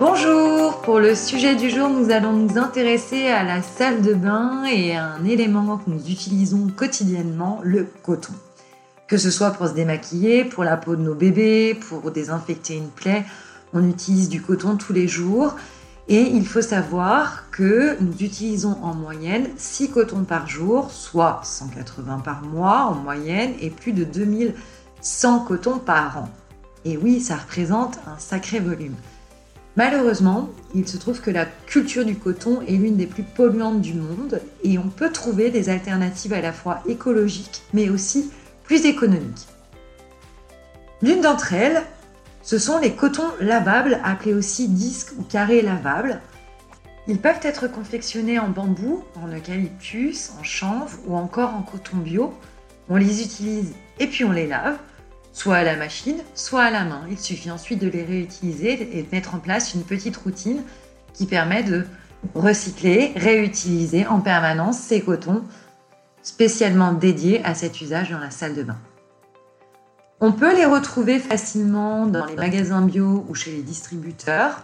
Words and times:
Bonjour, 0.00 0.80
pour 0.80 0.98
le 0.98 1.14
sujet 1.14 1.56
du 1.56 1.68
jour, 1.68 1.90
nous 1.90 2.10
allons 2.10 2.32
nous 2.32 2.56
intéresser 2.56 3.26
à 3.26 3.44
la 3.44 3.60
salle 3.60 4.00
de 4.00 4.14
bain 4.14 4.64
et 4.64 4.96
à 4.96 5.04
un 5.04 5.26
élément 5.26 5.76
que 5.76 5.90
nous 5.90 6.08
utilisons 6.08 6.68
quotidiennement, 6.74 7.60
le 7.62 7.86
coton. 8.02 8.32
Que 9.08 9.18
ce 9.18 9.30
soit 9.30 9.50
pour 9.50 9.68
se 9.68 9.74
démaquiller, 9.74 10.46
pour 10.46 10.64
la 10.64 10.78
peau 10.78 10.96
de 10.96 11.02
nos 11.02 11.14
bébés, 11.14 11.74
pour 11.74 12.10
désinfecter 12.12 12.76
une 12.76 12.88
plaie, 12.88 13.26
on 13.74 13.86
utilise 13.86 14.30
du 14.30 14.40
coton 14.40 14.78
tous 14.78 14.94
les 14.94 15.06
jours. 15.06 15.54
Et 16.08 16.22
il 16.22 16.46
faut 16.46 16.62
savoir 16.62 17.50
que 17.50 17.98
nous 18.00 18.14
utilisons 18.22 18.78
en 18.82 18.94
moyenne 18.94 19.48
6 19.58 19.90
cotons 19.90 20.24
par 20.24 20.48
jour, 20.48 20.90
soit 20.90 21.42
180 21.44 22.20
par 22.20 22.40
mois 22.40 22.86
en 22.86 22.94
moyenne, 22.94 23.52
et 23.60 23.68
plus 23.68 23.92
de 23.92 24.04
2100 24.04 25.40
cotons 25.40 25.78
par 25.78 26.16
an. 26.16 26.30
Et 26.86 26.96
oui, 26.96 27.20
ça 27.20 27.36
représente 27.36 27.98
un 28.06 28.18
sacré 28.18 28.60
volume. 28.60 28.94
Malheureusement, 29.76 30.48
il 30.74 30.88
se 30.88 30.96
trouve 30.96 31.20
que 31.20 31.30
la 31.30 31.46
culture 31.46 32.04
du 32.04 32.16
coton 32.16 32.60
est 32.62 32.72
l'une 32.72 32.96
des 32.96 33.06
plus 33.06 33.22
polluantes 33.22 33.80
du 33.80 33.94
monde 33.94 34.40
et 34.64 34.78
on 34.78 34.88
peut 34.88 35.10
trouver 35.10 35.50
des 35.50 35.68
alternatives 35.68 36.32
à 36.32 36.40
la 36.40 36.52
fois 36.52 36.82
écologiques 36.88 37.62
mais 37.72 37.88
aussi 37.88 38.30
plus 38.64 38.84
économiques. 38.84 39.46
L'une 41.02 41.20
d'entre 41.20 41.52
elles, 41.52 41.82
ce 42.42 42.58
sont 42.58 42.78
les 42.78 42.94
cotons 42.94 43.30
lavables, 43.40 44.00
appelés 44.04 44.34
aussi 44.34 44.68
disques 44.68 45.12
ou 45.18 45.22
carrés 45.22 45.62
lavables. 45.62 46.20
Ils 47.06 47.18
peuvent 47.18 47.40
être 47.42 47.68
confectionnés 47.68 48.38
en 48.38 48.48
bambou, 48.48 49.04
en 49.22 49.28
eucalyptus, 49.28 50.32
en 50.38 50.42
chanvre 50.42 50.98
ou 51.06 51.16
encore 51.16 51.54
en 51.54 51.62
coton 51.62 51.96
bio. 51.98 52.34
On 52.88 52.96
les 52.96 53.22
utilise 53.22 53.72
et 53.98 54.08
puis 54.08 54.24
on 54.24 54.32
les 54.32 54.46
lave 54.46 54.78
soit 55.32 55.56
à 55.56 55.64
la 55.64 55.76
machine, 55.76 56.18
soit 56.34 56.64
à 56.64 56.70
la 56.70 56.84
main. 56.84 57.02
Il 57.10 57.18
suffit 57.18 57.50
ensuite 57.50 57.80
de 57.80 57.88
les 57.88 58.04
réutiliser 58.04 58.98
et 58.98 59.02
de 59.02 59.08
mettre 59.12 59.34
en 59.34 59.38
place 59.38 59.74
une 59.74 59.84
petite 59.84 60.16
routine 60.16 60.62
qui 61.14 61.26
permet 61.26 61.62
de 61.62 61.86
recycler, 62.34 63.12
réutiliser 63.16 64.06
en 64.06 64.20
permanence 64.20 64.78
ces 64.78 65.00
cotons 65.00 65.42
spécialement 66.22 66.92
dédiés 66.92 67.42
à 67.44 67.54
cet 67.54 67.80
usage 67.80 68.10
dans 68.10 68.18
la 68.18 68.30
salle 68.30 68.54
de 68.54 68.62
bain. 68.62 68.76
On 70.20 70.32
peut 70.32 70.54
les 70.54 70.66
retrouver 70.66 71.18
facilement 71.18 72.06
dans 72.06 72.26
les 72.26 72.34
magasins 72.34 72.82
bio 72.82 73.24
ou 73.28 73.34
chez 73.34 73.52
les 73.52 73.62
distributeurs, 73.62 74.60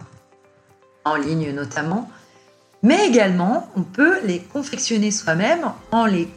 en 1.03 1.15
ligne 1.15 1.51
notamment, 1.51 2.09
mais 2.83 3.07
également 3.07 3.67
on 3.75 3.81
peut 3.81 4.19
les 4.23 4.39
confectionner 4.39 5.09
soi-même 5.09 5.71
en 5.91 6.05
les 6.05 6.29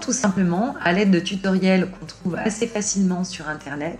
tout 0.00 0.12
simplement 0.12 0.76
à 0.82 0.92
l'aide 0.92 1.10
de 1.10 1.18
tutoriels 1.18 1.90
qu'on 1.90 2.06
trouve 2.06 2.36
assez 2.36 2.66
facilement 2.66 3.24
sur 3.24 3.48
Internet. 3.48 3.98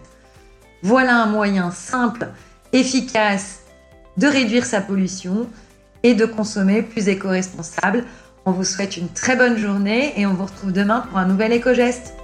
Voilà 0.82 1.16
un 1.22 1.26
moyen 1.26 1.70
simple, 1.72 2.28
efficace 2.72 3.60
de 4.16 4.28
réduire 4.28 4.64
sa 4.64 4.80
pollution 4.80 5.48
et 6.02 6.14
de 6.14 6.24
consommer 6.24 6.82
plus 6.82 7.08
éco-responsable. 7.08 8.04
On 8.44 8.52
vous 8.52 8.64
souhaite 8.64 8.96
une 8.96 9.08
très 9.08 9.34
bonne 9.34 9.58
journée 9.58 10.12
et 10.16 10.26
on 10.26 10.34
vous 10.34 10.44
retrouve 10.44 10.72
demain 10.72 11.00
pour 11.00 11.18
un 11.18 11.26
nouvel 11.26 11.52
éco-geste. 11.52 12.14